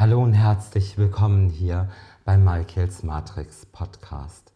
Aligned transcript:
Hallo 0.00 0.22
und 0.22 0.32
herzlich 0.32 0.96
willkommen 0.96 1.50
hier 1.50 1.90
bei 2.24 2.38
Michaels 2.38 3.02
Matrix 3.02 3.66
Podcast. 3.66 4.54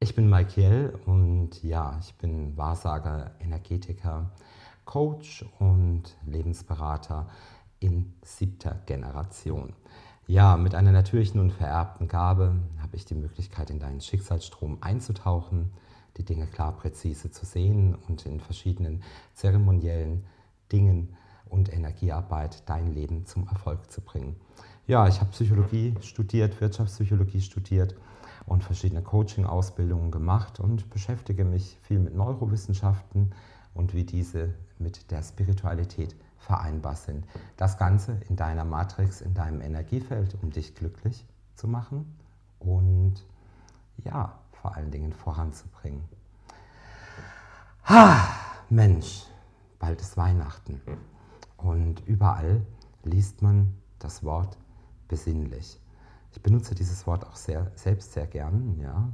Ich 0.00 0.16
bin 0.16 0.28
Michael 0.28 0.98
und 1.06 1.62
ja, 1.62 2.00
ich 2.00 2.16
bin 2.16 2.56
Wahrsager, 2.56 3.30
Energetiker, 3.38 4.32
Coach 4.84 5.44
und 5.60 6.02
Lebensberater 6.26 7.28
in 7.78 8.12
siebter 8.24 8.82
Generation. 8.86 9.72
Ja, 10.26 10.56
mit 10.56 10.74
einer 10.74 10.90
natürlichen 10.90 11.40
und 11.40 11.52
vererbten 11.52 12.08
Gabe 12.08 12.56
habe 12.80 12.96
ich 12.96 13.04
die 13.04 13.14
Möglichkeit, 13.14 13.70
in 13.70 13.78
deinen 13.78 14.00
Schicksalsstrom 14.00 14.78
einzutauchen, 14.80 15.72
die 16.16 16.24
Dinge 16.24 16.48
klar 16.48 16.72
präzise 16.76 17.30
zu 17.30 17.46
sehen 17.46 17.94
und 18.08 18.26
in 18.26 18.40
verschiedenen 18.40 19.04
zeremoniellen 19.32 20.24
Dingen 20.72 21.14
und 21.52 21.72
Energiearbeit 21.72 22.68
dein 22.68 22.92
Leben 22.92 23.26
zum 23.26 23.46
Erfolg 23.46 23.92
zu 23.92 24.00
bringen. 24.00 24.36
Ja, 24.88 25.06
ich 25.06 25.20
habe 25.20 25.30
Psychologie 25.30 25.94
studiert, 26.02 26.60
Wirtschaftspsychologie 26.60 27.40
studiert 27.40 27.94
und 28.46 28.64
verschiedene 28.64 29.00
Coaching-Ausbildungen 29.00 30.10
gemacht 30.10 30.58
und 30.58 30.90
beschäftige 30.90 31.44
mich 31.44 31.78
viel 31.82 32.00
mit 32.00 32.16
Neurowissenschaften 32.16 33.32
und 33.74 33.94
wie 33.94 34.02
diese 34.02 34.54
mit 34.80 35.12
der 35.12 35.22
Spiritualität 35.22 36.16
vereinbar 36.36 36.96
sind. 36.96 37.24
Das 37.56 37.78
Ganze 37.78 38.20
in 38.28 38.34
deiner 38.34 38.64
Matrix, 38.64 39.20
in 39.20 39.34
deinem 39.34 39.60
Energiefeld, 39.60 40.36
um 40.42 40.50
dich 40.50 40.74
glücklich 40.74 41.24
zu 41.54 41.68
machen 41.68 42.18
und 42.58 43.24
ja, 43.98 44.36
vor 44.50 44.74
allen 44.74 44.90
Dingen 44.90 45.12
voranzubringen. 45.12 46.02
Ha, 47.84 48.18
Mensch, 48.68 49.26
bald 49.78 50.00
ist 50.00 50.16
Weihnachten 50.16 50.80
und 51.56 52.00
überall 52.06 52.62
liest 53.04 53.42
man 53.42 53.74
das 54.00 54.24
Wort 54.24 54.56
besinnlich. 55.12 55.78
Ich 56.32 56.42
benutze 56.42 56.74
dieses 56.74 57.06
Wort 57.06 57.26
auch 57.26 57.36
sehr, 57.36 57.70
selbst 57.74 58.14
sehr 58.14 58.26
gern, 58.26 58.78
ja, 58.80 59.12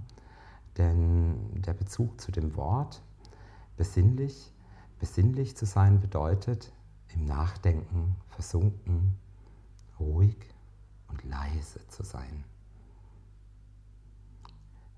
denn 0.76 1.60
der 1.60 1.74
Bezug 1.74 2.20
zu 2.20 2.30
dem 2.30 2.54
Wort 2.54 3.02
besinnlich, 3.76 4.52
besinnlich 5.00 5.56
zu 5.56 5.66
sein 5.66 5.98
bedeutet 5.98 6.72
im 7.08 7.24
Nachdenken 7.24 8.14
versunken, 8.28 9.18
ruhig 9.98 10.36
und 11.08 11.24
leise 11.24 11.80
zu 11.88 12.04
sein. 12.04 12.44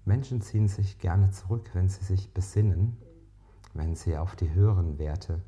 Menschen 0.05 0.43
ziehen 0.43 0.69
sich 0.69 0.99
gerne 0.99 1.31
zurück, 1.31 1.71
wenn 1.73 1.89
sie 1.89 2.05
sich 2.05 2.35
besinnen, 2.35 2.99
wenn 3.73 3.97
sie 3.97 4.19
auf 4.19 4.37
die 4.37 4.53
höheren 4.53 4.99
Werte 4.99 5.41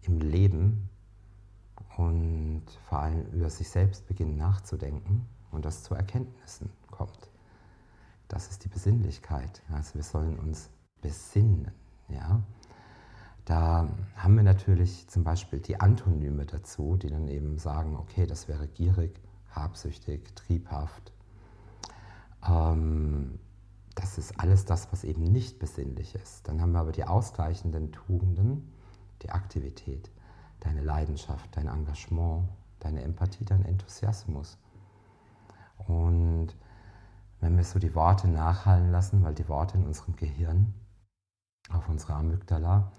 im 0.00 0.18
Leben 0.18 0.88
und 1.96 2.62
vor 2.88 3.00
allem 3.00 3.26
über 3.32 3.50
sich 3.50 3.68
selbst 3.68 4.06
beginnen 4.06 4.36
nachzudenken 4.36 5.26
und 5.50 5.64
das 5.64 5.82
zu 5.82 5.94
Erkenntnissen 5.94 6.70
kommt. 6.90 7.30
Das 8.28 8.48
ist 8.50 8.64
die 8.64 8.68
Besinnlichkeit. 8.68 9.62
Also 9.72 9.94
wir 9.94 10.02
sollen 10.02 10.38
uns 10.38 10.70
besinnen. 11.00 11.70
Ja? 12.08 12.42
Da 13.44 13.88
haben 14.16 14.36
wir 14.36 14.42
natürlich 14.42 15.08
zum 15.08 15.24
Beispiel 15.24 15.60
die 15.60 15.80
Antonyme 15.80 16.44
dazu, 16.44 16.96
die 16.96 17.08
dann 17.08 17.28
eben 17.28 17.58
sagen, 17.58 17.96
okay, 17.96 18.26
das 18.26 18.46
wäre 18.46 18.68
gierig, 18.68 19.18
habsüchtig, 19.50 20.34
triebhaft. 20.36 21.12
Ähm, 22.46 23.38
das 23.94 24.18
ist 24.18 24.38
alles 24.38 24.64
das, 24.64 24.92
was 24.92 25.02
eben 25.02 25.22
nicht 25.22 25.58
besinnlich 25.58 26.14
ist. 26.14 26.46
Dann 26.46 26.60
haben 26.60 26.72
wir 26.72 26.80
aber 26.80 26.92
die 26.92 27.04
ausgleichenden 27.04 27.90
Tugenden, 27.90 28.70
die 29.22 29.30
Aktivität, 29.30 30.10
deine 30.60 30.82
Leidenschaft, 30.82 31.56
dein 31.56 31.68
Engagement, 31.68 32.48
deine 32.80 33.02
Empathie, 33.02 33.44
dein 33.44 33.64
Enthusiasmus. 33.64 34.58
Und 35.86 36.54
wenn 37.40 37.56
wir 37.56 37.64
so 37.64 37.78
die 37.78 37.94
Worte 37.94 38.28
nachhallen 38.28 38.90
lassen, 38.90 39.22
weil 39.22 39.34
die 39.34 39.48
Worte 39.48 39.76
in 39.76 39.86
unserem 39.86 40.16
Gehirn, 40.16 40.74
auf 41.70 41.88
unserer 41.88 42.16
Amygdala 42.16 42.92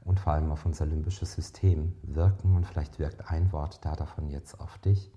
und 0.00 0.18
vor 0.20 0.32
allem 0.32 0.50
auf 0.50 0.66
unser 0.66 0.86
limbisches 0.86 1.32
System 1.32 1.94
wirken 2.02 2.56
und 2.56 2.66
vielleicht 2.66 2.98
wirkt 2.98 3.30
ein 3.30 3.52
Wort 3.52 3.84
da 3.84 3.94
davon 3.94 4.28
jetzt 4.28 4.58
auf 4.60 4.78
dich, 4.78 5.12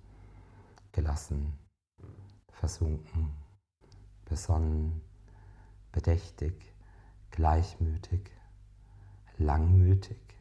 gelassen, 0.91 1.57
versunken, 2.49 3.31
besonnen, 4.25 5.01
bedächtig, 5.91 6.73
gleichmütig, 7.31 8.31
langmütig. 9.37 10.36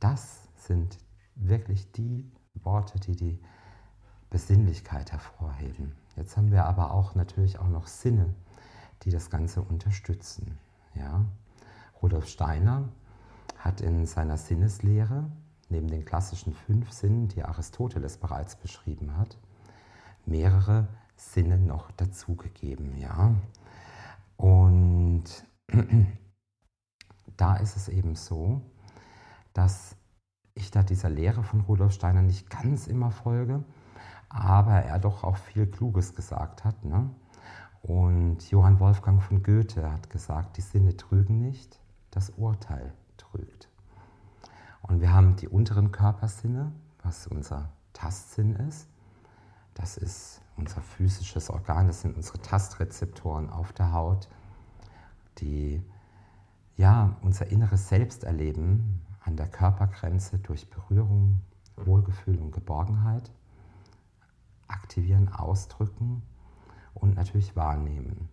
Das 0.00 0.48
sind 0.56 0.98
wirklich 1.34 1.92
die 1.92 2.24
Worte, 2.54 2.98
die 2.98 3.16
die 3.16 3.38
Besinnlichkeit 4.30 5.12
hervorheben. 5.12 5.94
Jetzt 6.16 6.36
haben 6.36 6.50
wir 6.50 6.64
aber 6.64 6.92
auch 6.92 7.14
natürlich 7.14 7.58
auch 7.58 7.68
noch 7.68 7.86
Sinne, 7.86 8.34
die 9.02 9.10
das 9.10 9.28
Ganze 9.28 9.60
unterstützen. 9.60 10.58
Ja? 10.94 11.26
Rudolf 12.02 12.28
Steiner 12.28 12.88
hat 13.58 13.82
in 13.82 14.06
seiner 14.06 14.38
Sinneslehre, 14.38 15.30
neben 15.68 15.88
den 15.88 16.04
klassischen 16.04 16.54
fünf 16.54 16.92
Sinnen, 16.92 17.28
die 17.28 17.44
Aristoteles 17.44 18.16
bereits 18.16 18.56
beschrieben 18.56 19.16
hat, 19.16 19.36
mehrere 20.24 20.88
Sinne 21.16 21.58
noch 21.58 21.90
dazugegeben. 21.92 22.96
Ja? 22.96 23.34
Und 24.38 25.24
da 27.36 27.56
ist 27.56 27.76
es 27.76 27.88
eben 27.88 28.16
so, 28.16 28.62
dass 29.60 29.94
ich 30.54 30.70
da 30.70 30.82
dieser 30.82 31.10
Lehre 31.10 31.42
von 31.42 31.60
Rudolf 31.60 31.92
Steiner 31.92 32.22
nicht 32.22 32.48
ganz 32.48 32.86
immer 32.86 33.10
folge, 33.10 33.62
aber 34.30 34.72
er 34.72 34.98
doch 34.98 35.22
auch 35.22 35.36
viel 35.36 35.66
Kluges 35.66 36.14
gesagt 36.14 36.64
hat. 36.64 36.82
Ne? 36.82 37.10
Und 37.82 38.50
Johann 38.50 38.80
Wolfgang 38.80 39.22
von 39.22 39.42
Goethe 39.42 39.92
hat 39.92 40.08
gesagt, 40.08 40.56
die 40.56 40.62
Sinne 40.62 40.96
trügen 40.96 41.42
nicht, 41.42 41.78
das 42.10 42.30
Urteil 42.30 42.94
trügt. 43.18 43.68
Und 44.80 45.02
wir 45.02 45.12
haben 45.12 45.36
die 45.36 45.48
unteren 45.48 45.92
Körpersinne, 45.92 46.72
was 47.02 47.26
unser 47.26 47.68
Tastsinn 47.92 48.56
ist. 48.56 48.88
Das 49.74 49.98
ist 49.98 50.40
unser 50.56 50.80
physisches 50.80 51.50
Organ, 51.50 51.86
das 51.86 52.00
sind 52.00 52.16
unsere 52.16 52.38
Tastrezeptoren 52.40 53.50
auf 53.50 53.74
der 53.74 53.92
Haut, 53.92 54.30
die 55.36 55.84
ja, 56.78 57.14
unser 57.20 57.48
inneres 57.48 57.90
Selbsterleben 57.90 59.02
an 59.20 59.36
der 59.36 59.48
Körpergrenze 59.48 60.38
durch 60.38 60.68
Berührung, 60.70 61.40
Wohlgefühl 61.76 62.38
und 62.38 62.52
Geborgenheit 62.52 63.30
aktivieren, 64.68 65.28
ausdrücken 65.28 66.22
und 66.94 67.16
natürlich 67.16 67.56
wahrnehmen. 67.56 68.28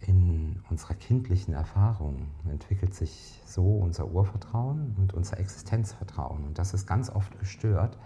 In 0.00 0.62
unserer 0.70 0.94
kindlichen 0.94 1.54
Erfahrung 1.54 2.28
entwickelt 2.48 2.94
sich 2.94 3.42
so 3.46 3.78
unser 3.78 4.08
Urvertrauen 4.08 4.94
und 4.96 5.12
unser 5.12 5.38
Existenzvertrauen. 5.38 6.44
Und 6.44 6.58
das 6.58 6.72
ist 6.72 6.86
ganz 6.86 7.10
oft 7.10 7.38
gestört, 7.38 7.98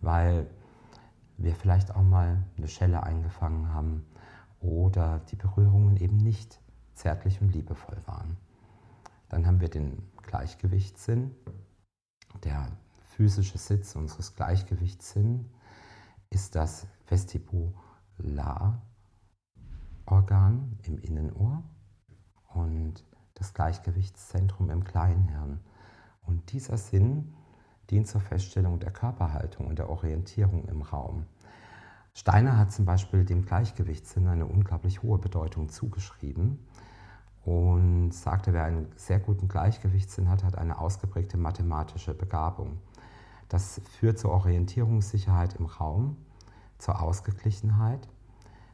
weil 0.00 0.46
wir 1.36 1.54
vielleicht 1.54 1.94
auch 1.94 2.02
mal 2.02 2.42
eine 2.56 2.68
Schelle 2.68 3.02
eingefangen 3.02 3.72
haben 3.72 4.06
oder 4.60 5.20
die 5.30 5.36
Berührungen 5.36 5.96
eben 5.96 6.16
nicht 6.16 6.60
zärtlich 6.94 7.40
und 7.40 7.52
liebevoll 7.52 7.98
waren. 8.06 8.36
Dann 9.28 9.46
haben 9.46 9.60
wir 9.60 9.68
den 9.68 10.02
Gleichgewichtssinn, 10.22 11.34
der 12.42 12.68
physische 13.04 13.58
Sitz 13.58 13.94
unseres 13.94 14.34
Gleichgewichtssinns 14.34 15.46
ist 16.30 16.56
das 16.56 16.86
Vestibularorgan 17.06 18.80
im 20.82 20.98
Innenohr 20.98 21.62
und 22.48 23.04
das 23.34 23.54
Gleichgewichtszentrum 23.54 24.70
im 24.70 24.82
Kleinhirn. 24.84 25.60
Und 26.22 26.52
dieser 26.52 26.76
Sinn 26.76 27.34
dient 27.90 28.08
zur 28.08 28.20
Feststellung 28.20 28.80
der 28.80 28.90
Körperhaltung 28.92 29.66
und 29.66 29.78
der 29.78 29.90
Orientierung 29.90 30.66
im 30.68 30.82
Raum. 30.82 31.26
Steiner 32.14 32.56
hat 32.56 32.72
zum 32.72 32.84
Beispiel 32.84 33.24
dem 33.24 33.44
Gleichgewichtssinn 33.44 34.26
eine 34.28 34.46
unglaublich 34.46 35.02
hohe 35.02 35.18
Bedeutung 35.18 35.68
zugeschrieben 35.68 36.58
und 37.44 38.12
sagte, 38.12 38.52
wer 38.52 38.64
einen 38.64 38.88
sehr 38.96 39.20
guten 39.20 39.48
Gleichgewichtssinn 39.48 40.28
hat, 40.28 40.44
hat 40.44 40.56
eine 40.56 40.78
ausgeprägte 40.78 41.36
mathematische 41.36 42.14
Begabung. 42.14 42.78
Das 43.48 43.80
führt 43.98 44.18
zur 44.18 44.30
Orientierungssicherheit 44.32 45.54
im 45.54 45.66
Raum, 45.66 46.16
zur 46.78 47.02
Ausgeglichenheit. 47.02 48.08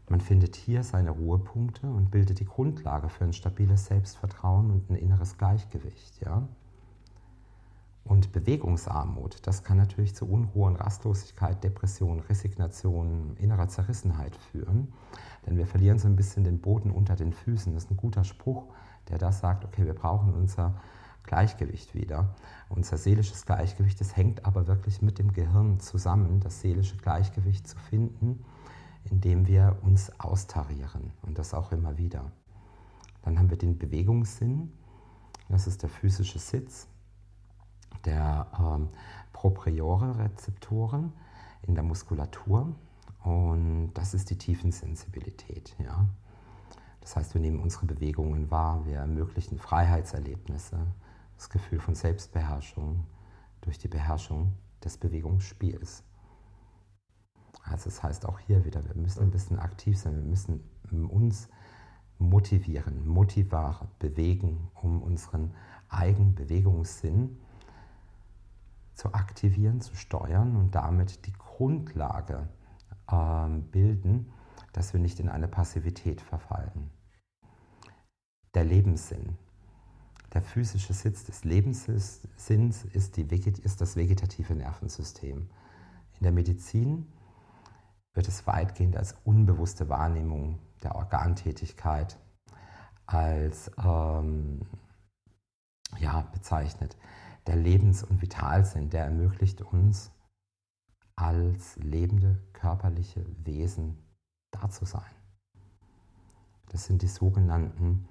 Man 0.09 0.21
findet 0.21 0.57
hier 0.57 0.83
seine 0.83 1.11
Ruhepunkte 1.11 1.89
und 1.89 2.11
bildet 2.11 2.41
die 2.41 2.45
Grundlage 2.45 3.09
für 3.09 3.25
ein 3.25 3.33
stabiles 3.33 3.87
Selbstvertrauen 3.87 4.71
und 4.71 4.91
ein 4.91 4.97
inneres 4.97 5.37
Gleichgewicht. 5.39 6.21
Ja? 6.25 6.49
Und 8.05 8.33
Bewegungsarmut, 8.33 9.47
das 9.47 9.63
kann 9.63 9.77
natürlich 9.77 10.15
zu 10.15 10.29
Unruhe 10.29 10.67
und 10.67 10.77
Rastlosigkeit, 10.77 11.63
Depression, 11.63 12.21
Resignation, 12.21 13.37
innerer 13.37 13.69
Zerrissenheit 13.69 14.35
führen. 14.37 14.93
Denn 15.51 15.59
wir 15.59 15.67
verlieren 15.67 15.99
so 15.99 16.07
ein 16.07 16.15
bisschen 16.15 16.45
den 16.45 16.61
Boden 16.61 16.93
unter 16.93 17.17
den 17.17 17.33
Füßen. 17.33 17.75
Das 17.75 17.85
ist 17.85 17.91
ein 17.91 17.97
guter 17.97 18.23
Spruch, 18.23 18.67
der 19.09 19.19
da 19.19 19.33
sagt, 19.33 19.65
okay, 19.65 19.85
wir 19.85 19.95
brauchen 19.95 20.33
unser 20.33 20.81
Gleichgewicht 21.25 21.93
wieder. 21.93 22.37
Unser 22.69 22.97
seelisches 22.97 23.45
Gleichgewicht, 23.47 24.01
das 24.01 24.17
hängt 24.17 24.47
aber 24.47 24.69
wirklich 24.69 25.03
mit 25.03 25.19
dem 25.19 25.33
Gehirn 25.33 25.81
zusammen, 25.81 26.39
das 26.39 26.61
seelische 26.61 26.97
Gleichgewicht 26.99 27.67
zu 27.67 27.77
finden, 27.77 28.45
indem 29.11 29.49
wir 29.49 29.77
uns 29.83 30.13
austarieren 30.21 31.11
und 31.23 31.37
das 31.37 31.53
auch 31.53 31.73
immer 31.73 31.99
wieder. 31.99 32.31
Dann 33.23 33.37
haben 33.37 33.51
wir 33.51 33.59
den 33.59 33.77
Bewegungssinn, 33.77 34.73
das 35.49 35.67
ist 35.67 35.83
der 35.83 35.91
physische 35.91 36.39
Sitz 36.39 36.87
der 38.05 38.47
ähm, 38.57 38.89
Propriore-Rezeptoren 39.33 41.13
in 41.67 41.75
der 41.75 41.83
Muskulatur 41.83 42.73
und 43.23 43.93
das 43.95 44.15
ist 44.15 44.31
die 44.31 44.39
Tiefensensibilität. 44.39 45.77
Ja? 45.79 46.07
Das 47.01 47.17
heißt, 47.17 47.35
wir 47.35 47.41
nehmen 47.41 47.61
unsere 47.61 47.87
Bewegungen 47.87 48.51
wahr, 48.51 48.85
wir 48.87 48.99
ermöglichen 48.99 49.59
Freiheitserlebnisse, 49.59 50.79
das 51.37 51.51
Gefühl 51.51 51.81
von 51.81 51.95
Selbstbeherrschung 51.95 53.05
durch 53.61 53.79
die 53.79 53.89
Beherrschung 53.89 54.53
des 54.85 54.97
Bewegungsspiels. 54.97 56.05
Also 57.63 57.85
das 57.87 58.03
heißt 58.03 58.27
auch 58.27 58.39
hier 58.39 58.65
wieder, 58.65 58.85
wir 58.87 58.95
müssen 58.95 59.23
ein 59.23 59.31
bisschen 59.31 59.59
aktiv 59.59 59.99
sein, 59.99 60.17
wir 60.17 60.25
müssen 60.25 60.63
uns 61.09 61.49
motivieren, 62.19 63.07
motivar 63.07 63.89
bewegen, 63.99 64.69
um 64.75 65.03
unseren 65.03 65.55
eigenen 65.89 66.35
Bewegungssinn 66.35 67.39
zu 68.95 69.15
aktivieren, 69.15 69.81
zu 69.81 69.97
steuern 69.97 70.57
und 70.57 70.75
damit 70.75 71.27
die 71.27 71.33
Grundlage 71.33 72.49
bilden, 73.71 74.33
dass 74.73 74.93
wir 74.93 75.01
nicht 75.01 75.21
in 75.21 75.29
eine 75.29 75.49
Passivität 75.49 76.21
verfallen. 76.21 76.91
Der 78.55 78.65
Lebenssinn. 78.65 79.37
Der 80.33 80.43
physische 80.43 80.93
Sitz 80.93 81.25
des 81.25 81.45
Lebenssinns 81.45 82.85
ist, 82.95 83.17
die, 83.17 83.23
ist 83.63 83.81
das 83.81 83.97
vegetative 83.97 84.55
Nervensystem. 84.55 85.51
In 86.19 86.23
der 86.23 86.33
Medizin 86.33 87.13
wird 88.15 88.29
es 88.29 88.47
weitgehend 88.47 88.97
als 88.97 89.17
unbewusste 89.25 89.89
Wahrnehmung 89.89 90.59
der 90.83 90.95
Organtätigkeit 90.95 92.19
als 93.07 93.71
ähm, 93.85 94.61
ja, 95.99 96.23
bezeichnet. 96.33 96.97
Der 97.47 97.57
Lebens- 97.57 98.05
und 98.05 98.23
Vitalsinn, 98.23 98.91
der 98.91 99.05
ermöglicht 99.05 99.63
uns 99.63 100.13
als 101.21 101.77
lebende 101.77 102.41
körperliche 102.55 103.25
Wesen 103.45 103.99
da 104.51 104.71
zu 104.71 104.87
sein. 104.87 105.03
Das 106.71 106.87
sind 106.87 107.03
die 107.03 107.09
sogenannten 107.09 108.09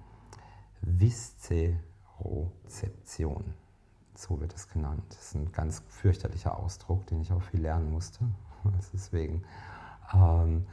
Viszerozeption. 0.82 3.52
So 4.14 4.40
wird 4.40 4.54
es 4.54 4.68
genannt. 4.68 5.02
Das 5.08 5.18
ist 5.18 5.34
ein 5.34 5.50
ganz 5.50 5.82
fürchterlicher 5.88 6.56
Ausdruck, 6.58 7.06
den 7.06 7.22
ich 7.22 7.32
auch 7.32 7.42
viel 7.42 7.62
lernen 7.62 7.90
musste. 7.90 8.20
Deswegen, 8.92 9.42
ähm, 10.12 10.68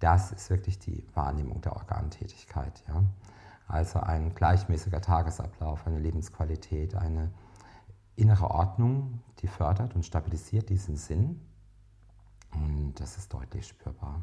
das 0.00 0.32
ist 0.32 0.50
wirklich 0.50 0.80
die 0.80 1.06
Wahrnehmung 1.14 1.60
der 1.60 1.76
Organtätigkeit. 1.76 2.82
Ja? 2.88 3.04
Also 3.68 4.00
ein 4.00 4.34
gleichmäßiger 4.34 5.00
Tagesablauf, 5.00 5.86
eine 5.86 6.00
Lebensqualität, 6.00 6.96
eine 6.96 7.30
innere 8.16 8.50
Ordnung, 8.50 9.22
die 9.38 9.46
fördert 9.46 9.94
und 9.94 10.04
stabilisiert 10.04 10.68
diesen 10.70 10.96
Sinn. 10.96 11.40
Und 12.56 12.94
das 13.00 13.18
ist 13.18 13.32
deutlich 13.32 13.66
spürbar. 13.66 14.22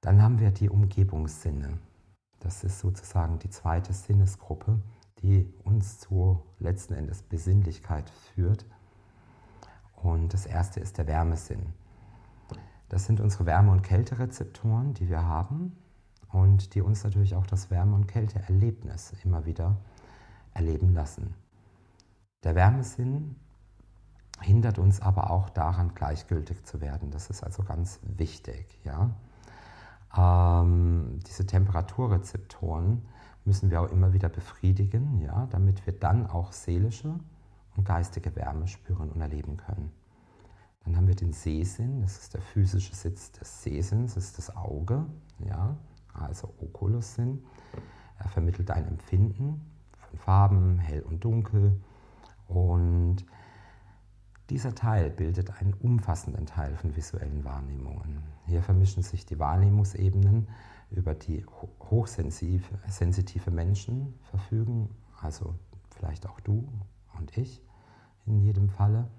Dann 0.00 0.22
haben 0.22 0.38
wir 0.38 0.50
die 0.50 0.70
Umgebungssinne. 0.70 1.78
Das 2.40 2.64
ist 2.64 2.78
sozusagen 2.78 3.38
die 3.38 3.50
zweite 3.50 3.92
Sinnesgruppe, 3.92 4.80
die 5.22 5.52
uns 5.64 5.98
zu 5.98 6.42
letzten 6.58 6.94
Endes 6.94 7.22
Besinnlichkeit 7.22 8.08
führt. 8.10 8.64
Und 9.96 10.32
das 10.32 10.46
erste 10.46 10.80
ist 10.80 10.98
der 10.98 11.08
Wärmesinn. 11.08 11.72
Das 12.88 13.04
sind 13.04 13.20
unsere 13.20 13.44
Wärme- 13.44 13.72
und 13.72 13.82
Kälterezeptoren, 13.82 14.94
die 14.94 15.08
wir 15.08 15.24
haben 15.24 15.76
und 16.30 16.74
die 16.74 16.80
uns 16.80 17.04
natürlich 17.04 17.34
auch 17.34 17.46
das 17.46 17.70
Wärme- 17.70 17.96
und 17.96 18.06
Kälteerlebnis 18.06 19.12
immer 19.24 19.44
wieder 19.44 19.76
erleben 20.54 20.94
lassen. 20.94 21.34
Der 22.44 22.54
Wärmesinn 22.54 23.36
hindert 24.40 24.78
uns 24.78 25.00
aber 25.00 25.30
auch 25.30 25.50
daran, 25.50 25.94
gleichgültig 25.94 26.64
zu 26.64 26.80
werden. 26.80 27.10
Das 27.10 27.30
ist 27.30 27.42
also 27.42 27.62
ganz 27.62 28.00
wichtig. 28.02 28.78
Ja? 28.84 29.10
Ähm, 30.16 31.18
diese 31.26 31.46
Temperaturrezeptoren 31.46 33.02
müssen 33.44 33.70
wir 33.70 33.80
auch 33.80 33.90
immer 33.90 34.12
wieder 34.12 34.28
befriedigen, 34.28 35.20
ja, 35.20 35.46
damit 35.50 35.86
wir 35.86 35.94
dann 35.94 36.26
auch 36.26 36.52
seelische 36.52 37.18
und 37.76 37.84
geistige 37.84 38.34
Wärme 38.36 38.68
spüren 38.68 39.10
und 39.10 39.20
erleben 39.20 39.56
können. 39.56 39.90
Dann 40.84 40.96
haben 40.96 41.08
wir 41.08 41.16
den 41.16 41.32
Sehsinn, 41.32 42.00
das 42.02 42.18
ist 42.18 42.34
der 42.34 42.40
physische 42.40 42.94
Sitz 42.94 43.32
des 43.32 43.62
Sehsinns, 43.62 44.14
das 44.14 44.24
ist 44.24 44.38
das 44.38 44.56
Auge, 44.56 45.06
ja, 45.38 45.76
also 46.14 46.52
Okulussinn. 46.60 47.42
Er 48.18 48.28
vermittelt 48.28 48.70
ein 48.70 48.86
Empfinden 48.86 49.60
von 49.92 50.18
Farben, 50.18 50.78
hell 50.78 51.02
und 51.02 51.24
dunkel. 51.24 51.80
Und 52.48 53.24
dieser 54.50 54.74
Teil 54.74 55.10
bildet 55.10 55.60
einen 55.60 55.74
umfassenden 55.74 56.46
Teil 56.46 56.74
von 56.76 56.96
visuellen 56.96 57.44
Wahrnehmungen. 57.44 58.22
Hier 58.46 58.62
vermischen 58.62 59.02
sich 59.02 59.26
die 59.26 59.38
Wahrnehmungsebenen, 59.38 60.48
über 60.90 61.14
die 61.14 61.44
hochsensitive 61.90 63.50
Menschen 63.50 64.14
verfügen, 64.30 64.88
also 65.20 65.54
vielleicht 65.90 66.26
auch 66.26 66.40
du 66.40 66.66
und 67.18 67.36
ich 67.36 67.62
in 68.24 68.40
jedem 68.40 68.70
Falle. 68.70 69.10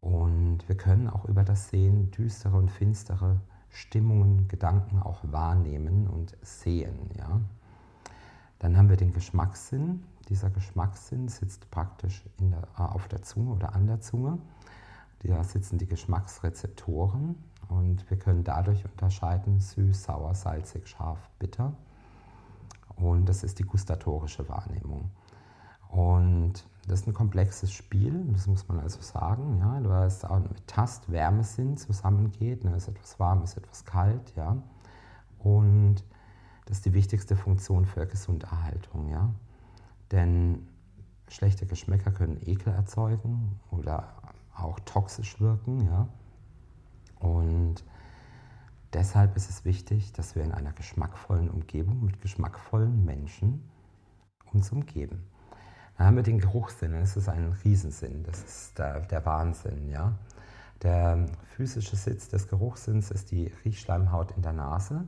Und 0.00 0.68
wir 0.68 0.76
können 0.76 1.08
auch 1.08 1.24
über 1.26 1.44
das 1.44 1.68
Sehen 1.68 2.10
düstere 2.10 2.56
und 2.56 2.70
finstere 2.70 3.40
Stimmungen, 3.68 4.48
Gedanken 4.48 4.98
auch 4.98 5.20
wahrnehmen 5.22 6.08
und 6.08 6.36
sehen. 6.42 7.10
Ja? 7.16 7.40
Dann 8.58 8.76
haben 8.76 8.88
wir 8.88 8.96
den 8.96 9.12
Geschmackssinn. 9.12 10.02
Dieser 10.28 10.50
Geschmackssinn 10.50 11.28
sitzt 11.28 11.70
praktisch 11.70 12.24
der, 12.40 12.62
äh, 12.78 12.82
auf 12.82 13.08
der 13.08 13.22
Zunge 13.22 13.52
oder 13.52 13.74
an 13.74 13.86
der 13.86 14.00
Zunge. 14.00 14.38
Da 15.22 15.42
sitzen 15.42 15.78
die 15.78 15.86
Geschmacksrezeptoren 15.86 17.36
und 17.68 18.08
wir 18.10 18.18
können 18.18 18.44
dadurch 18.44 18.84
unterscheiden 18.84 19.60
süß, 19.60 20.04
sauer, 20.04 20.34
salzig, 20.34 20.86
scharf, 20.88 21.18
bitter. 21.38 21.72
Und 22.96 23.28
das 23.28 23.42
ist 23.42 23.58
die 23.58 23.64
gustatorische 23.64 24.48
Wahrnehmung. 24.48 25.10
Und 25.88 26.64
das 26.86 27.00
ist 27.00 27.06
ein 27.08 27.14
komplexes 27.14 27.72
Spiel, 27.72 28.24
das 28.32 28.46
muss 28.46 28.68
man 28.68 28.78
also 28.78 29.00
sagen, 29.00 29.58
ja, 29.58 29.80
weil 29.82 30.06
es 30.06 30.24
auch 30.24 30.38
mit 30.38 30.66
Tast, 30.66 31.10
Wärmesinn 31.10 31.76
zusammengeht. 31.76 32.64
Ne, 32.64 32.76
ist 32.76 32.88
etwas 32.88 33.18
warm, 33.18 33.42
ist 33.42 33.56
etwas 33.56 33.84
kalt, 33.84 34.34
ja. 34.36 34.56
Und 35.38 36.04
das 36.66 36.78
ist 36.78 36.86
die 36.86 36.94
wichtigste 36.94 37.36
Funktion 37.36 37.86
für 37.86 38.06
Gesunderhaltung, 38.06 39.08
ja. 39.08 39.32
Denn 40.10 40.68
schlechte 41.28 41.66
Geschmäcker 41.66 42.10
können 42.10 42.40
Ekel 42.44 42.72
erzeugen 42.72 43.60
oder 43.70 44.14
auch 44.54 44.78
toxisch 44.80 45.40
wirken, 45.40 45.86
ja. 45.86 46.08
Und 47.20 47.84
deshalb 48.92 49.36
ist 49.36 49.48
es 49.48 49.64
wichtig, 49.64 50.12
dass 50.12 50.34
wir 50.34 50.44
in 50.44 50.52
einer 50.52 50.72
geschmackvollen 50.72 51.50
Umgebung 51.50 52.04
mit 52.04 52.20
geschmackvollen 52.20 53.04
Menschen 53.04 53.68
uns 54.52 54.70
umgeben. 54.70 55.24
Dann 55.96 56.08
haben 56.08 56.16
wir 56.16 56.22
den 56.22 56.40
Geruchssinn, 56.40 56.92
das 56.92 57.16
ist 57.16 57.28
ein 57.28 57.56
Riesensinn, 57.64 58.22
das 58.24 58.42
ist 58.42 58.78
der, 58.78 59.00
der 59.00 59.24
Wahnsinn. 59.24 59.88
Ja? 59.88 60.18
Der 60.82 61.26
physische 61.54 61.96
Sitz 61.96 62.28
des 62.28 62.48
Geruchssinns 62.48 63.10
ist 63.10 63.30
die 63.30 63.52
Riechschleimhaut 63.64 64.32
in 64.32 64.42
der 64.42 64.52
Nase 64.52 65.06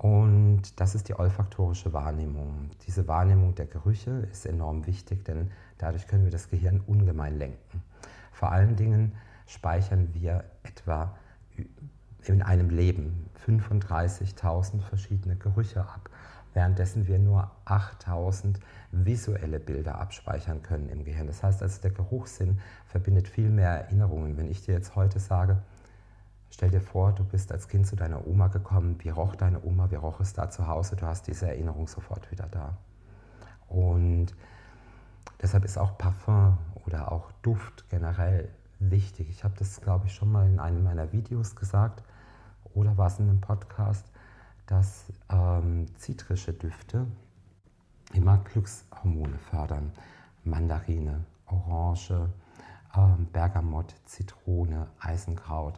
und 0.00 0.80
das 0.80 0.94
ist 0.94 1.08
die 1.08 1.14
olfaktorische 1.14 1.92
Wahrnehmung. 1.92 2.70
Diese 2.86 3.06
Wahrnehmung 3.06 3.54
der 3.54 3.66
Gerüche 3.66 4.26
ist 4.32 4.46
enorm 4.46 4.86
wichtig, 4.86 5.24
denn 5.24 5.50
dadurch 5.78 6.06
können 6.06 6.24
wir 6.24 6.30
das 6.30 6.48
Gehirn 6.48 6.80
ungemein 6.80 7.36
lenken. 7.36 7.82
Vor 8.32 8.50
allen 8.50 8.76
Dingen 8.76 9.12
speichern 9.46 10.08
wir 10.14 10.44
etwa 10.62 11.16
in 12.24 12.42
einem 12.42 12.70
Leben 12.70 13.28
35.000 13.46 14.80
verschiedene 14.80 15.36
Gerüche 15.36 15.80
ab 15.82 16.10
währenddessen 16.54 17.06
wir 17.06 17.18
nur 17.18 17.50
8000 17.64 18.58
visuelle 18.92 19.60
Bilder 19.60 20.00
abspeichern 20.00 20.62
können 20.62 20.88
im 20.88 21.04
Gehirn. 21.04 21.26
Das 21.26 21.42
heißt 21.42 21.62
also, 21.62 21.80
der 21.80 21.92
Geruchssinn 21.92 22.58
verbindet 22.86 23.28
viel 23.28 23.50
mehr 23.50 23.70
Erinnerungen. 23.70 24.36
Wenn 24.36 24.50
ich 24.50 24.64
dir 24.64 24.74
jetzt 24.74 24.96
heute 24.96 25.20
sage, 25.20 25.62
stell 26.50 26.70
dir 26.70 26.80
vor, 26.80 27.12
du 27.12 27.24
bist 27.24 27.52
als 27.52 27.68
Kind 27.68 27.86
zu 27.86 27.96
deiner 27.96 28.26
Oma 28.26 28.48
gekommen, 28.48 28.96
wie 29.00 29.08
roch 29.10 29.36
deine 29.36 29.62
Oma, 29.64 29.90
wie 29.90 29.96
roch 29.96 30.20
es 30.20 30.32
da 30.32 30.50
zu 30.50 30.66
Hause, 30.66 30.96
du 30.96 31.06
hast 31.06 31.26
diese 31.26 31.48
Erinnerung 31.48 31.88
sofort 31.88 32.30
wieder 32.30 32.46
da. 32.50 32.76
Und 33.68 34.34
deshalb 35.40 35.64
ist 35.64 35.78
auch 35.78 35.96
Parfum 35.96 36.58
oder 36.86 37.12
auch 37.12 37.30
Duft 37.42 37.88
generell 37.88 38.48
wichtig. 38.78 39.28
Ich 39.30 39.44
habe 39.44 39.54
das, 39.58 39.80
glaube 39.80 40.06
ich, 40.06 40.14
schon 40.14 40.32
mal 40.32 40.46
in 40.46 40.58
einem 40.58 40.82
meiner 40.82 41.12
Videos 41.12 41.54
gesagt 41.56 42.02
oder 42.74 42.96
war 42.96 43.06
es 43.06 43.18
in 43.18 43.28
einem 43.28 43.40
Podcast 43.40 44.04
dass 44.70 45.12
ähm, 45.28 45.86
zitrische 45.96 46.52
Düfte 46.52 47.04
immer 48.12 48.38
Glückshormone 48.38 49.36
fördern. 49.50 49.92
Mandarine, 50.44 51.24
Orange, 51.46 52.28
ähm, 52.96 53.26
Bergamott, 53.32 53.92
Zitrone, 54.04 54.86
Eisenkraut. 55.00 55.74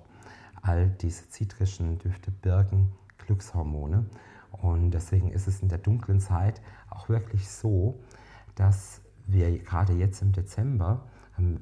All 0.62 0.88
diese 0.88 1.28
zitrischen 1.28 1.98
Düfte 1.98 2.30
birgen 2.30 2.92
Glückshormone. 3.18 4.06
Und 4.50 4.92
deswegen 4.92 5.30
ist 5.30 5.48
es 5.48 5.60
in 5.60 5.68
der 5.68 5.78
dunklen 5.78 6.20
Zeit 6.20 6.60
auch 6.88 7.08
wirklich 7.08 7.48
so, 7.48 8.00
dass 8.54 9.00
wir 9.26 9.58
gerade 9.58 9.92
jetzt 9.92 10.22
im 10.22 10.32
Dezember, 10.32 11.06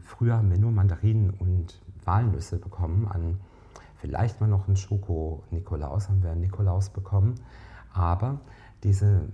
früher 0.02 0.36
haben 0.36 0.50
wir 0.50 0.58
nur 0.58 0.72
Mandarinen 0.72 1.30
und 1.30 1.80
Walnüsse 2.04 2.58
bekommen, 2.58 3.06
an 3.06 3.40
vielleicht 3.96 4.40
mal 4.40 4.48
noch 4.48 4.66
einen 4.66 4.76
Schoko-Nikolaus, 4.76 6.08
haben 6.08 6.22
wir 6.22 6.30
einen 6.30 6.40
Nikolaus 6.40 6.90
bekommen, 6.90 7.34
aber 7.92 8.40
diese 8.82 9.28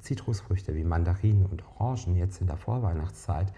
Zitrusfrüchte 0.00 0.74
wie 0.74 0.84
Mandarinen 0.84 1.46
und 1.46 1.64
Orangen 1.78 2.16
jetzt 2.16 2.40
in 2.40 2.46
der 2.46 2.56
Vorweihnachtszeit, 2.56 3.52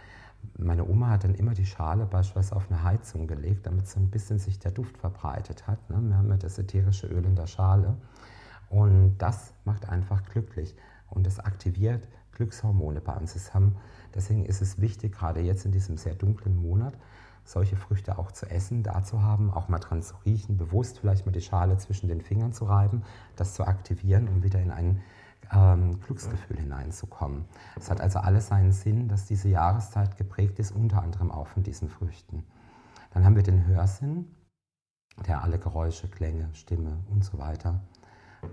meine 0.58 0.86
Oma 0.86 1.10
hat 1.10 1.24
dann 1.24 1.34
immer 1.34 1.54
die 1.54 1.66
Schale 1.66 2.06
beispielsweise 2.06 2.56
auf 2.56 2.70
eine 2.70 2.82
Heizung 2.82 3.26
gelegt, 3.26 3.66
damit 3.66 3.88
so 3.88 3.98
ein 3.98 4.10
bisschen 4.10 4.38
sich 4.38 4.58
der 4.58 4.70
Duft 4.70 4.98
verbreitet 4.98 5.66
hat. 5.66 5.90
Ne? 5.90 6.00
Wir 6.00 6.16
haben 6.16 6.28
ja 6.28 6.36
das 6.36 6.58
ätherische 6.58 7.06
Öl 7.06 7.24
in 7.24 7.36
der 7.36 7.46
Schale 7.46 7.96
und 8.68 9.18
das 9.18 9.54
macht 9.64 9.88
einfach 9.88 10.22
glücklich 10.24 10.76
und 11.08 11.26
es 11.26 11.40
aktiviert 11.40 12.06
Glückshormone 12.32 13.00
bei 13.00 13.14
uns. 13.14 13.52
Haben, 13.54 13.76
deswegen 14.14 14.46
ist 14.46 14.62
es 14.62 14.80
wichtig, 14.80 15.12
gerade 15.12 15.40
jetzt 15.40 15.64
in 15.66 15.72
diesem 15.72 15.96
sehr 15.96 16.14
dunklen 16.14 16.56
Monat, 16.56 16.94
solche 17.44 17.76
Früchte 17.76 18.18
auch 18.18 18.32
zu 18.32 18.48
essen, 18.48 18.82
da 18.82 19.02
zu 19.02 19.22
haben, 19.22 19.50
auch 19.50 19.68
mal 19.68 19.78
dran 19.78 20.02
zu 20.02 20.14
riechen, 20.24 20.56
bewusst 20.56 21.00
vielleicht 21.00 21.26
mal 21.26 21.32
die 21.32 21.40
Schale 21.40 21.76
zwischen 21.78 22.08
den 22.08 22.20
Fingern 22.20 22.52
zu 22.52 22.64
reiben, 22.64 23.02
das 23.36 23.54
zu 23.54 23.66
aktivieren, 23.66 24.28
um 24.28 24.42
wieder 24.42 24.60
in 24.60 24.70
ein 24.70 25.02
ähm, 25.52 26.00
Glücksgefühl 26.00 26.58
hineinzukommen. 26.58 27.44
Es 27.76 27.90
hat 27.90 28.00
also 28.00 28.18
alles 28.20 28.48
seinen 28.48 28.72
Sinn, 28.72 29.08
dass 29.08 29.26
diese 29.26 29.48
Jahreszeit 29.48 30.16
geprägt 30.16 30.58
ist, 30.58 30.72
unter 30.72 31.02
anderem 31.02 31.30
auch 31.30 31.46
von 31.46 31.62
diesen 31.62 31.88
Früchten. 31.88 32.44
Dann 33.12 33.24
haben 33.24 33.36
wir 33.36 33.42
den 33.42 33.66
Hörsinn, 33.66 34.34
der 35.26 35.42
alle 35.42 35.58
Geräusche, 35.58 36.08
Klänge, 36.08 36.48
Stimme 36.54 36.98
und 37.10 37.24
so 37.24 37.38
weiter 37.38 37.80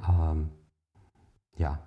ähm, 0.09 0.49
ja, 1.55 1.79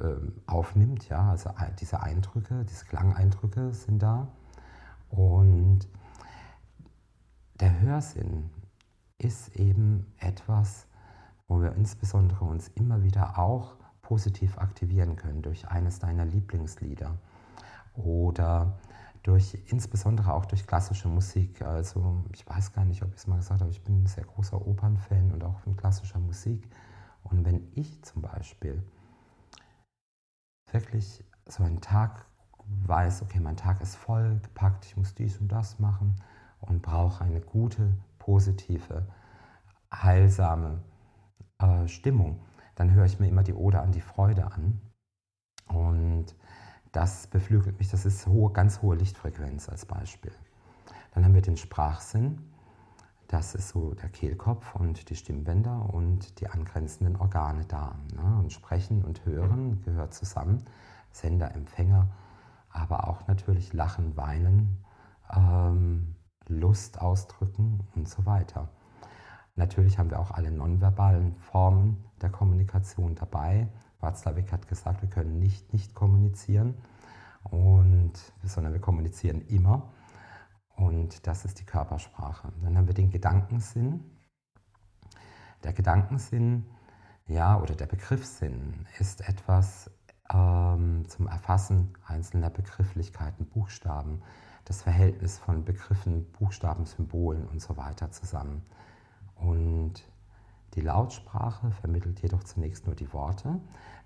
ähm, 0.00 0.42
aufnimmt. 0.46 1.08
Ja? 1.08 1.30
Also 1.30 1.50
diese 1.80 2.02
Eindrücke, 2.02 2.64
diese 2.64 2.84
Klangeindrücke 2.86 3.72
sind 3.72 4.02
da. 4.02 4.28
Und 5.10 5.88
der 7.60 7.80
Hörsinn 7.80 8.50
ist 9.18 9.56
eben 9.56 10.12
etwas, 10.18 10.86
wo 11.46 11.60
wir 11.60 11.72
insbesondere 11.72 12.44
uns 12.44 12.68
immer 12.68 13.02
wieder 13.02 13.38
auch 13.38 13.76
positiv 14.08 14.56
aktivieren 14.56 15.16
können 15.16 15.42
durch 15.42 15.68
eines 15.68 15.98
deiner 15.98 16.24
Lieblingslieder 16.24 17.18
oder 17.92 18.78
durch 19.22 19.62
insbesondere 19.66 20.32
auch 20.32 20.46
durch 20.46 20.66
klassische 20.66 21.08
Musik. 21.08 21.60
Also 21.60 22.24
ich 22.32 22.48
weiß 22.48 22.72
gar 22.72 22.86
nicht, 22.86 23.02
ob 23.02 23.10
ich 23.10 23.18
es 23.18 23.26
mal 23.26 23.36
gesagt 23.36 23.60
habe, 23.60 23.70
ich 23.70 23.84
bin 23.84 24.02
ein 24.02 24.06
sehr 24.06 24.24
großer 24.24 24.66
Opernfan 24.66 25.30
und 25.30 25.44
auch 25.44 25.58
von 25.58 25.76
klassischer 25.76 26.18
Musik. 26.20 26.70
Und 27.22 27.44
wenn 27.44 27.70
ich 27.74 28.02
zum 28.02 28.22
Beispiel 28.22 28.82
wirklich 30.72 31.22
so 31.46 31.62
einen 31.62 31.82
Tag 31.82 32.24
weiß, 32.86 33.20
okay, 33.20 33.40
mein 33.40 33.58
Tag 33.58 33.82
ist 33.82 33.96
voll 33.96 34.40
gepackt, 34.42 34.86
ich 34.86 34.96
muss 34.96 35.14
dies 35.14 35.36
und 35.36 35.48
das 35.48 35.78
machen 35.78 36.16
und 36.62 36.80
brauche 36.80 37.24
eine 37.24 37.42
gute, 37.42 37.92
positive, 38.18 39.06
heilsame 39.92 40.82
äh, 41.58 41.86
Stimmung, 41.86 42.40
dann 42.78 42.94
höre 42.94 43.06
ich 43.06 43.18
mir 43.18 43.26
immer 43.26 43.42
die 43.42 43.54
Ode 43.54 43.80
an 43.80 43.90
die 43.90 44.00
Freude 44.00 44.52
an. 44.52 44.80
Und 45.66 46.26
das 46.92 47.26
beflügelt 47.26 47.76
mich, 47.80 47.90
das 47.90 48.06
ist 48.06 48.28
hohe, 48.28 48.52
ganz 48.52 48.82
hohe 48.82 48.94
Lichtfrequenz 48.94 49.68
als 49.68 49.84
Beispiel. 49.84 50.30
Dann 51.12 51.24
haben 51.24 51.34
wir 51.34 51.42
den 51.42 51.56
Sprachsinn, 51.56 52.38
das 53.26 53.56
ist 53.56 53.70
so 53.70 53.94
der 53.94 54.08
Kehlkopf 54.08 54.76
und 54.76 55.10
die 55.10 55.16
Stimmbänder 55.16 55.92
und 55.92 56.38
die 56.38 56.48
angrenzenden 56.48 57.16
Organe 57.16 57.64
da. 57.66 57.96
Ne? 58.14 58.38
Und 58.38 58.52
Sprechen 58.52 59.04
und 59.04 59.26
Hören 59.26 59.82
gehört 59.82 60.14
zusammen, 60.14 60.64
Sender, 61.10 61.52
Empfänger, 61.56 62.08
aber 62.70 63.08
auch 63.08 63.26
natürlich 63.26 63.72
Lachen, 63.72 64.16
Weinen, 64.16 64.84
ähm, 65.34 66.14
Lust 66.46 67.00
ausdrücken 67.00 67.80
und 67.96 68.08
so 68.08 68.24
weiter. 68.24 68.68
Natürlich 69.58 69.98
haben 69.98 70.10
wir 70.10 70.20
auch 70.20 70.30
alle 70.30 70.52
nonverbalen 70.52 71.34
Formen 71.36 72.04
der 72.22 72.30
Kommunikation 72.30 73.16
dabei. 73.16 73.68
Watzlawick 74.00 74.52
hat 74.52 74.68
gesagt, 74.68 75.02
wir 75.02 75.10
können 75.10 75.40
nicht 75.40 75.72
nicht 75.72 75.94
kommunizieren, 75.94 76.76
und, 77.42 78.12
sondern 78.44 78.72
wir 78.72 78.80
kommunizieren 78.80 79.42
immer. 79.48 79.92
Und 80.76 81.26
das 81.26 81.44
ist 81.44 81.58
die 81.58 81.64
Körpersprache. 81.64 82.52
Dann 82.62 82.76
haben 82.76 82.86
wir 82.86 82.94
den 82.94 83.10
Gedankensinn. 83.10 84.04
Der 85.64 85.72
Gedankensinn, 85.72 86.66
ja, 87.26 87.60
oder 87.60 87.74
der 87.74 87.86
Begriffssinn 87.86 88.86
ist 89.00 89.28
etwas 89.28 89.90
ähm, 90.32 91.04
zum 91.08 91.26
Erfassen 91.26 91.94
einzelner 92.06 92.50
Begrifflichkeiten, 92.50 93.46
Buchstaben, 93.46 94.22
das 94.66 94.82
Verhältnis 94.82 95.40
von 95.40 95.64
Begriffen, 95.64 96.30
Buchstaben, 96.30 96.86
Symbolen 96.86 97.48
und 97.48 97.60
so 97.60 97.76
weiter 97.76 98.12
zusammen. 98.12 98.62
Und 99.38 99.94
die 100.74 100.80
Lautsprache 100.80 101.70
vermittelt 101.72 102.20
jedoch 102.20 102.44
zunächst 102.44 102.86
nur 102.86 102.94
die 102.94 103.12
Worte. 103.12 103.60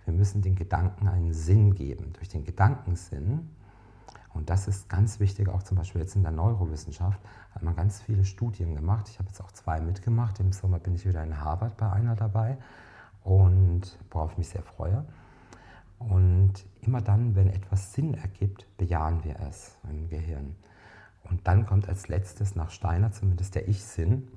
Wir 0.05 0.15
müssen 0.15 0.43
den 0.43 0.57
Gedanken 0.57 1.09
einen 1.09 1.33
Sinn 1.33 1.75
geben. 1.75 2.13
Durch 2.15 2.29
den 2.29 2.45
Gedankensinn 2.45 3.49
und 4.35 4.49
das 4.49 4.67
ist 4.67 4.89
ganz 4.89 5.21
wichtig, 5.21 5.49
auch 5.49 5.63
zum 5.63 5.77
Beispiel 5.77 6.01
jetzt 6.01 6.17
in 6.17 6.23
der 6.23 6.33
Neurowissenschaft, 6.33 7.21
hat 7.55 7.63
man 7.63 7.77
ganz 7.77 8.01
viele 8.01 8.25
Studien 8.25 8.75
gemacht. 8.75 9.09
Ich 9.09 9.19
habe 9.19 9.29
jetzt 9.29 9.41
auch 9.43 9.53
zwei 9.53 9.81
mitgemacht. 9.81 10.41
Im 10.41 10.53
Sommer 10.53 10.79
bin 10.79 10.95
ich 10.95 11.07
wieder 11.07 11.23
in 11.23 11.39
Harvard 11.39 11.77
bei 11.77 11.91
einer 11.91 12.17
dabei 12.17 12.57
und 13.25 13.99
worauf 14.11 14.33
ich 14.33 14.39
mich 14.39 14.49
sehr 14.49 14.63
freue. 14.63 15.05
Und 15.99 16.55
immer 16.81 17.01
dann, 17.01 17.37
wenn 17.37 17.49
etwas 17.49 17.93
Sinn 17.93 18.15
ergibt, 18.15 18.67
bejahen 18.77 19.23
wir 19.23 19.39
es 19.41 19.77
im 19.89 20.09
Gehirn. 20.09 20.57
Und 21.31 21.47
dann 21.47 21.67
kommt 21.67 21.89
als 21.89 22.09
letztes 22.09 22.57
nach 22.57 22.71
Steiner 22.71 23.13
zumindest 23.13 23.55
der 23.55 23.69
Ich-Sinn. 23.69 24.29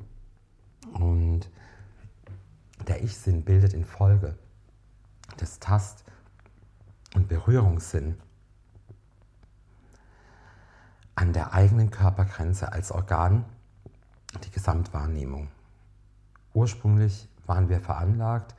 Und 0.94 1.50
der 2.88 3.04
Ich-Sinn 3.04 3.44
bildet 3.44 3.74
in 3.74 3.86
Folge 3.86 4.38
des 5.40 5.60
Tast- 5.60 6.04
und 7.16 7.28
Berührungssinn 7.28 8.18
an 11.16 11.34
der 11.34 11.54
eigenen 11.54 11.92
Körpergrenze 11.92 12.72
als 12.72 12.92
Organ 12.92 13.46
die 14.44 14.52
Gesamtwahrnehmung. 14.52 15.48
Ursprünglich 16.54 17.30
waren 17.46 17.70
wir 17.70 17.80
veranlagt, 17.80 18.56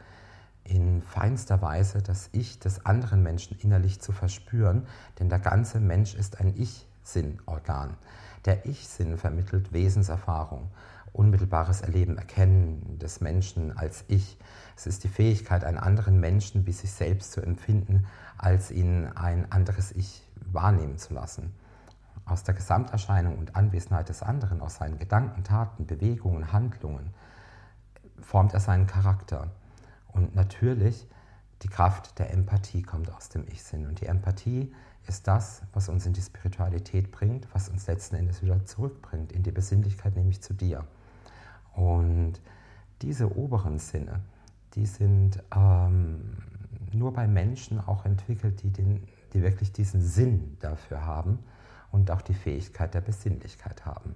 in 0.64 1.02
feinster 1.02 1.62
Weise 1.62 2.02
das 2.02 2.28
Ich 2.32 2.58
des 2.58 2.86
anderen 2.86 3.22
Menschen 3.22 3.58
innerlich 3.60 4.00
zu 4.00 4.12
verspüren, 4.12 4.86
denn 5.18 5.28
der 5.28 5.38
ganze 5.38 5.80
Mensch 5.80 6.14
ist 6.14 6.40
ein 6.40 6.54
Ich-Sinnorgan. 6.56 7.96
Der 8.44 8.66
Ich-Sinn 8.66 9.16
vermittelt 9.16 9.72
Wesenserfahrung, 9.72 10.70
unmittelbares 11.16 11.80
Erleben, 11.80 12.18
Erkennen 12.18 12.98
des 12.98 13.20
Menschen 13.20 13.76
als 13.76 14.04
Ich. 14.08 14.38
Es 14.76 14.86
ist 14.86 15.04
die 15.04 15.08
Fähigkeit, 15.08 15.64
einen 15.64 15.78
anderen 15.78 16.20
Menschen 16.20 16.66
wie 16.66 16.72
sich 16.72 16.92
selbst 16.92 17.32
zu 17.32 17.40
empfinden, 17.40 18.06
als 18.38 18.70
ihn 18.70 19.06
ein 19.14 19.50
anderes 19.50 19.92
Ich 19.92 20.22
wahrnehmen 20.52 20.98
zu 20.98 21.14
lassen 21.14 21.52
aus 22.26 22.42
der 22.42 22.54
Gesamterscheinung 22.54 23.38
und 23.38 23.56
Anwesenheit 23.56 24.08
des 24.08 24.22
anderen, 24.22 24.60
aus 24.60 24.76
seinen 24.76 24.98
Gedanken, 24.98 25.44
Taten, 25.44 25.86
Bewegungen, 25.86 26.52
Handlungen, 26.52 27.14
formt 28.20 28.52
er 28.52 28.60
seinen 28.60 28.86
Charakter. 28.86 29.50
Und 30.12 30.34
natürlich, 30.34 31.06
die 31.62 31.68
Kraft 31.68 32.18
der 32.18 32.32
Empathie 32.32 32.82
kommt 32.82 33.12
aus 33.12 33.28
dem 33.28 33.46
Ich-Sinn. 33.46 33.86
Und 33.86 34.00
die 34.00 34.06
Empathie 34.06 34.74
ist 35.06 35.28
das, 35.28 35.62
was 35.72 35.88
uns 35.88 36.04
in 36.04 36.12
die 36.12 36.20
Spiritualität 36.20 37.12
bringt, 37.12 37.46
was 37.54 37.68
uns 37.68 37.86
letzten 37.86 38.16
Endes 38.16 38.42
wieder 38.42 38.64
zurückbringt, 38.64 39.30
in 39.30 39.44
die 39.44 39.52
Besinnlichkeit, 39.52 40.16
nämlich 40.16 40.42
zu 40.42 40.52
dir. 40.52 40.84
Und 41.76 42.40
diese 43.02 43.36
oberen 43.36 43.78
Sinne, 43.78 44.20
die 44.74 44.86
sind 44.86 45.42
ähm, 45.54 46.38
nur 46.92 47.12
bei 47.12 47.28
Menschen 47.28 47.78
auch 47.78 48.06
entwickelt, 48.06 48.62
die, 48.62 48.70
den, 48.70 49.06
die 49.34 49.42
wirklich 49.42 49.72
diesen 49.72 50.00
Sinn 50.00 50.56
dafür 50.60 51.04
haben 51.04 51.38
und 51.92 52.10
auch 52.10 52.22
die 52.22 52.34
Fähigkeit 52.34 52.94
der 52.94 53.02
Besinnlichkeit 53.02 53.84
haben. 53.84 54.14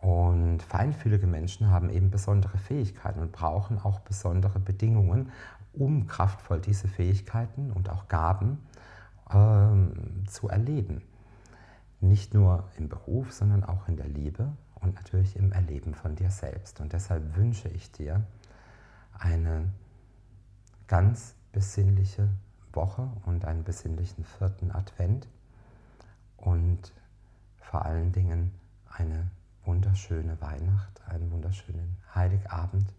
Und 0.00 0.62
feinfühlige 0.62 1.26
Menschen 1.26 1.70
haben 1.70 1.90
eben 1.90 2.10
besondere 2.10 2.58
Fähigkeiten 2.58 3.20
und 3.20 3.32
brauchen 3.32 3.78
auch 3.78 4.00
besondere 4.00 4.60
Bedingungen, 4.60 5.30
um 5.72 6.06
kraftvoll 6.06 6.60
diese 6.60 6.86
Fähigkeiten 6.86 7.72
und 7.72 7.90
auch 7.90 8.06
Gaben 8.06 8.58
ähm, 9.32 10.24
zu 10.28 10.48
erleben. 10.48 11.02
Nicht 12.00 12.32
nur 12.32 12.64
im 12.76 12.88
Beruf, 12.88 13.32
sondern 13.32 13.64
auch 13.64 13.88
in 13.88 13.96
der 13.96 14.06
Liebe 14.06 14.52
und 14.84 14.94
natürlich 14.94 15.36
im 15.36 15.52
Erleben 15.52 15.94
von 15.94 16.14
dir 16.14 16.30
selbst. 16.30 16.80
Und 16.80 16.92
deshalb 16.92 17.36
wünsche 17.36 17.68
ich 17.68 17.90
dir 17.90 18.24
eine 19.18 19.72
ganz 20.86 21.34
besinnliche, 21.52 22.28
Woche 22.72 23.08
und 23.24 23.44
einen 23.44 23.64
besinnlichen 23.64 24.24
vierten 24.24 24.72
Advent 24.72 25.28
und 26.36 26.92
vor 27.58 27.84
allen 27.84 28.12
Dingen 28.12 28.52
eine 28.88 29.30
wunderschöne 29.64 30.40
Weihnacht, 30.40 31.00
einen 31.06 31.30
wunderschönen 31.30 31.96
Heiligabend 32.14 32.92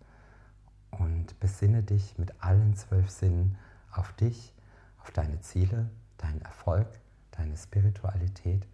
und 0.92 1.40
besinne 1.40 1.84
dich 1.84 2.18
mit 2.18 2.42
allen 2.42 2.76
zwölf 2.76 3.10
Sinnen 3.10 3.58
auf 3.92 4.14
dich, 4.14 4.54
auf 5.02 5.12
deine 5.12 5.40
Ziele, 5.42 5.90
deinen 6.18 6.42
Erfolg, 6.42 6.88
deine 7.32 7.56
Spiritualität 7.58 8.66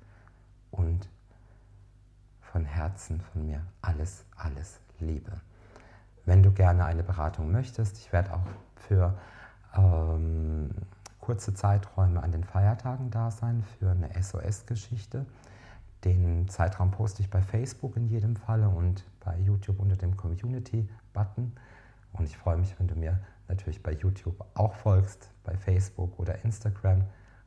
und 0.72 1.10
von 2.52 2.66
Herzen 2.66 3.22
von 3.22 3.46
mir 3.46 3.62
alles, 3.82 4.26
alles 4.36 4.80
Liebe. 5.00 5.32
Wenn 6.26 6.44
du 6.44 6.52
gerne 6.52 6.86
eine 6.86 7.04
Beratung 7.04 7.52
möchtest, 7.52 7.98
ich 7.98 8.12
werde 8.12 8.34
auch 8.34 8.46
für 8.76 9.18
ähm, 9.76 10.70
kurze 11.20 11.54
Zeiträume 11.54 12.22
an 12.22 12.32
den 12.32 12.44
Feiertagen 12.44 13.10
da 13.10 13.32
sein 13.32 13.64
für 13.64 13.92
eine 13.92 14.10
SOS-Geschichte. 14.22 15.26
Den 16.04 16.48
Zeitraum 16.50 16.92
poste 16.92 17.22
ich 17.22 17.30
bei 17.30 17.42
Facebook 17.42 17.96
in 17.96 18.08
jedem 18.08 18.36
Falle 18.36 18.70
und 18.70 19.06
bei 19.24 19.38
YouTube 19.38 19.80
unter 19.80 19.96
dem 19.96 20.18
Community-Button. 20.18 21.54
Und 22.14 22.26
ich 22.26 22.38
freue 22.38 22.58
mich, 22.58 22.78
wenn 22.80 22.88
du 22.88 22.96
mir 22.96 23.20
natürlich 23.48 23.82
bei 23.82 23.94
YouTube 23.94 24.44
auch 24.56 24.76
folgst, 24.76 25.30
bei 25.44 25.56
Facebook 25.56 26.20
oder 26.20 26.44
Instagram. 26.44 27.04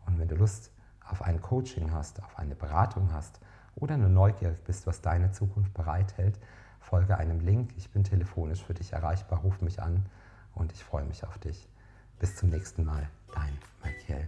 Und 0.06 0.18
wenn 0.18 0.28
du 0.28 0.36
Lust 0.36 0.70
auf 1.04 1.22
ein 1.22 1.42
Coaching 1.42 1.92
hast, 1.92 2.22
auf 2.22 2.38
eine 2.38 2.54
Beratung 2.54 3.12
hast 3.12 3.40
oder 3.76 3.96
nur 3.96 4.08
neugierig 4.08 4.62
bist, 4.64 4.86
was 4.86 5.00
deine 5.00 5.32
Zukunft 5.32 5.74
bereithält, 5.74 6.38
folge 6.80 7.16
einem 7.16 7.40
Link. 7.40 7.70
Ich 7.76 7.90
bin 7.90 8.04
telefonisch 8.04 8.62
für 8.62 8.74
dich 8.74 8.92
erreichbar, 8.92 9.40
ruf 9.40 9.60
mich 9.60 9.82
an 9.82 10.06
und 10.54 10.72
ich 10.72 10.84
freue 10.84 11.04
mich 11.04 11.24
auf 11.24 11.38
dich. 11.38 11.68
Bis 12.18 12.36
zum 12.36 12.50
nächsten 12.50 12.84
Mal, 12.84 13.08
dein 13.34 13.58
Michael. 13.82 14.26